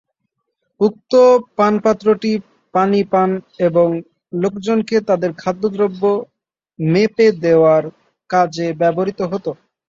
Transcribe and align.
উক্ত 0.81 1.11
পানপাত্রটি 1.57 2.31
পানি 2.73 3.01
পান 3.11 3.29
এবং 3.67 3.87
লোকজনকে 4.33 4.95
তাদের 5.09 5.31
খাদ্যদ্রব্য 5.35 6.01
মেপে 6.79 7.27
দেয়ার 7.41 7.83
কাজে 8.29 8.67
ব্যবহৃত 8.79 9.19
হত। 9.31 9.45